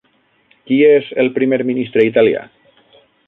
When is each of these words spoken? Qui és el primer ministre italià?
Qui 0.69 0.79
és 0.87 1.11
el 1.25 1.29
primer 1.37 1.61
ministre 1.71 2.07
italià? 2.09 2.43